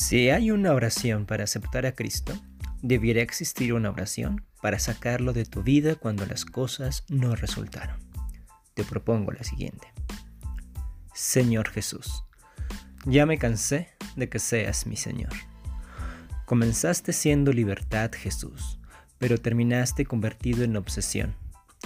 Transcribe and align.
Si 0.00 0.30
hay 0.30 0.52
una 0.52 0.74
oración 0.74 1.26
para 1.26 1.42
aceptar 1.42 1.84
a 1.84 1.90
Cristo, 1.90 2.32
debiera 2.82 3.20
existir 3.20 3.74
una 3.74 3.90
oración 3.90 4.46
para 4.62 4.78
sacarlo 4.78 5.32
de 5.32 5.44
tu 5.44 5.64
vida 5.64 5.96
cuando 5.96 6.24
las 6.24 6.44
cosas 6.44 7.04
no 7.08 7.34
resultaron. 7.34 7.98
Te 8.74 8.84
propongo 8.84 9.32
la 9.32 9.42
siguiente. 9.42 9.88
Señor 11.14 11.68
Jesús, 11.70 12.22
ya 13.06 13.26
me 13.26 13.38
cansé 13.38 13.88
de 14.14 14.28
que 14.28 14.38
seas 14.38 14.86
mi 14.86 14.94
Señor. 14.94 15.32
Comenzaste 16.46 17.12
siendo 17.12 17.52
libertad, 17.52 18.12
Jesús, 18.14 18.78
pero 19.18 19.36
terminaste 19.38 20.06
convertido 20.06 20.62
en 20.62 20.76
obsesión, 20.76 21.34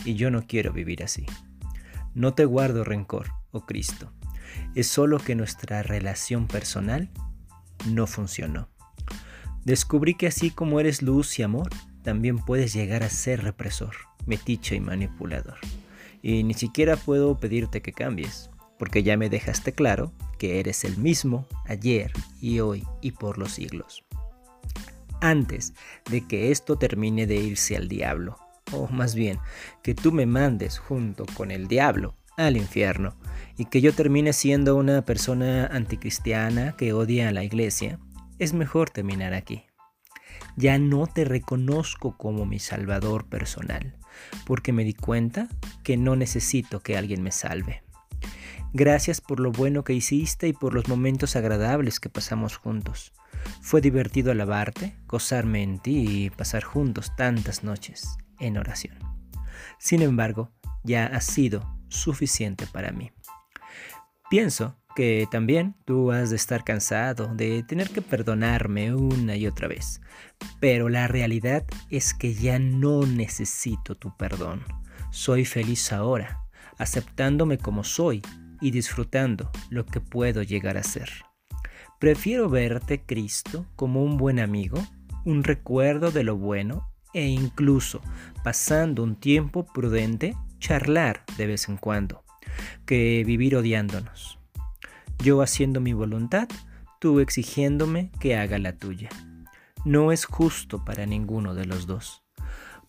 y 0.04 0.16
yo 0.16 0.30
no 0.30 0.46
quiero 0.46 0.74
vivir 0.74 1.02
así. 1.02 1.24
No 2.14 2.34
te 2.34 2.44
guardo 2.44 2.84
rencor, 2.84 3.32
oh 3.52 3.64
Cristo, 3.64 4.12
es 4.74 4.86
solo 4.86 5.18
que 5.18 5.34
nuestra 5.34 5.82
relación 5.82 6.46
personal 6.46 7.10
no 7.86 8.06
funcionó. 8.06 8.68
Descubrí 9.64 10.14
que 10.14 10.26
así 10.26 10.50
como 10.50 10.80
eres 10.80 11.02
luz 11.02 11.38
y 11.38 11.42
amor, 11.42 11.70
también 12.02 12.38
puedes 12.38 12.72
llegar 12.72 13.02
a 13.02 13.08
ser 13.08 13.44
represor, 13.44 13.94
metiche 14.26 14.74
y 14.76 14.80
manipulador. 14.80 15.58
Y 16.20 16.42
ni 16.42 16.54
siquiera 16.54 16.96
puedo 16.96 17.38
pedirte 17.38 17.80
que 17.80 17.92
cambies, 17.92 18.50
porque 18.78 19.02
ya 19.02 19.16
me 19.16 19.28
dejaste 19.28 19.72
claro 19.72 20.12
que 20.38 20.58
eres 20.58 20.84
el 20.84 20.96
mismo 20.98 21.46
ayer 21.66 22.12
y 22.40 22.60
hoy 22.60 22.84
y 23.00 23.12
por 23.12 23.38
los 23.38 23.52
siglos. 23.52 24.04
Antes 25.20 25.74
de 26.10 26.26
que 26.26 26.50
esto 26.50 26.76
termine 26.76 27.28
de 27.28 27.36
irse 27.36 27.76
al 27.76 27.88
diablo, 27.88 28.38
o 28.72 28.88
más 28.88 29.14
bien 29.14 29.38
que 29.82 29.94
tú 29.94 30.10
me 30.10 30.26
mandes 30.26 30.78
junto 30.78 31.26
con 31.34 31.52
el 31.52 31.68
diablo 31.68 32.16
al 32.36 32.56
infierno 32.56 33.14
y 33.56 33.66
que 33.66 33.80
yo 33.80 33.92
termine 33.92 34.32
siendo 34.32 34.76
una 34.76 35.02
persona 35.02 35.66
anticristiana 35.66 36.76
que 36.76 36.92
odia 36.92 37.28
a 37.28 37.32
la 37.32 37.44
iglesia, 37.44 37.98
es 38.38 38.52
mejor 38.52 38.90
terminar 38.90 39.34
aquí. 39.34 39.64
Ya 40.56 40.78
no 40.78 41.06
te 41.06 41.24
reconozco 41.24 42.16
como 42.16 42.44
mi 42.44 42.58
salvador 42.58 43.26
personal, 43.26 43.96
porque 44.46 44.72
me 44.72 44.84
di 44.84 44.94
cuenta 44.94 45.48
que 45.82 45.96
no 45.96 46.16
necesito 46.16 46.80
que 46.80 46.96
alguien 46.96 47.22
me 47.22 47.32
salve. 47.32 47.82
Gracias 48.74 49.20
por 49.20 49.38
lo 49.38 49.52
bueno 49.52 49.84
que 49.84 49.92
hiciste 49.92 50.48
y 50.48 50.52
por 50.54 50.72
los 50.72 50.88
momentos 50.88 51.36
agradables 51.36 52.00
que 52.00 52.08
pasamos 52.08 52.56
juntos. 52.56 53.12
Fue 53.60 53.80
divertido 53.80 54.32
alabarte, 54.32 54.96
gozarme 55.06 55.62
en 55.62 55.78
ti 55.78 56.24
y 56.24 56.30
pasar 56.30 56.62
juntos 56.62 57.14
tantas 57.16 57.64
noches 57.64 58.16
en 58.38 58.56
oración. 58.56 58.96
Sin 59.78 60.00
embargo, 60.00 60.50
ya 60.84 61.06
ha 61.06 61.20
sido 61.20 61.76
suficiente 61.88 62.66
para 62.66 62.92
mí. 62.92 63.12
Pienso 64.32 64.78
que 64.96 65.28
también 65.30 65.74
tú 65.84 66.10
has 66.10 66.30
de 66.30 66.36
estar 66.36 66.64
cansado 66.64 67.34
de 67.34 67.62
tener 67.64 67.90
que 67.90 68.00
perdonarme 68.00 68.94
una 68.94 69.36
y 69.36 69.46
otra 69.46 69.68
vez, 69.68 70.00
pero 70.58 70.88
la 70.88 71.06
realidad 71.06 71.66
es 71.90 72.14
que 72.14 72.32
ya 72.32 72.58
no 72.58 73.04
necesito 73.04 73.94
tu 73.94 74.16
perdón. 74.16 74.64
Soy 75.10 75.44
feliz 75.44 75.92
ahora, 75.92 76.46
aceptándome 76.78 77.58
como 77.58 77.84
soy 77.84 78.22
y 78.62 78.70
disfrutando 78.70 79.50
lo 79.68 79.84
que 79.84 80.00
puedo 80.00 80.42
llegar 80.42 80.78
a 80.78 80.82
ser. 80.82 81.10
Prefiero 82.00 82.48
verte, 82.48 83.02
Cristo, 83.04 83.66
como 83.76 84.02
un 84.02 84.16
buen 84.16 84.40
amigo, 84.40 84.82
un 85.26 85.44
recuerdo 85.44 86.10
de 86.10 86.24
lo 86.24 86.38
bueno 86.38 86.90
e 87.12 87.26
incluso, 87.26 88.00
pasando 88.42 89.02
un 89.02 89.14
tiempo 89.14 89.66
prudente, 89.66 90.34
charlar 90.58 91.22
de 91.36 91.48
vez 91.48 91.68
en 91.68 91.76
cuando, 91.76 92.24
que 92.92 93.24
vivir 93.24 93.56
odiándonos. 93.56 94.38
Yo 95.18 95.40
haciendo 95.40 95.80
mi 95.80 95.94
voluntad, 95.94 96.46
tú 96.98 97.20
exigiéndome 97.20 98.10
que 98.20 98.36
haga 98.36 98.58
la 98.58 98.74
tuya. 98.74 99.08
No 99.86 100.12
es 100.12 100.26
justo 100.26 100.84
para 100.84 101.06
ninguno 101.06 101.54
de 101.54 101.64
los 101.64 101.86
dos. 101.86 102.22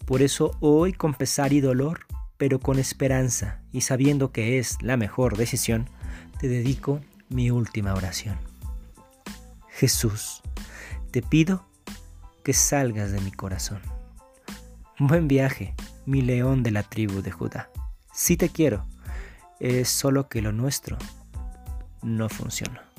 Por 0.05 0.21
eso 0.21 0.57
hoy 0.59 0.91
con 0.91 1.13
pesar 1.13 1.53
y 1.53 1.61
dolor, 1.61 2.01
pero 2.35 2.59
con 2.59 2.79
esperanza 2.79 3.61
y 3.71 3.79
sabiendo 3.79 4.33
que 4.33 4.59
es 4.59 4.75
la 4.81 4.97
mejor 4.97 5.37
decisión, 5.37 5.89
te 6.37 6.49
dedico 6.49 6.99
mi 7.29 7.49
última 7.49 7.93
oración. 7.93 8.35
Jesús, 9.69 10.41
te 11.11 11.21
pido 11.21 11.65
que 12.43 12.51
salgas 12.51 13.13
de 13.13 13.21
mi 13.21 13.31
corazón. 13.31 13.79
Buen 14.99 15.29
viaje 15.29 15.75
mi 16.05 16.21
león 16.21 16.61
de 16.61 16.71
la 16.71 16.83
tribu 16.83 17.21
de 17.21 17.31
Judá. 17.31 17.69
Sí 18.11 18.35
te 18.35 18.49
quiero, 18.49 18.85
es 19.63 19.87
solo 19.87 20.27
que 20.27 20.41
lo 20.41 20.51
nuestro 20.51 20.97
no 22.01 22.27
funciona. 22.27 22.92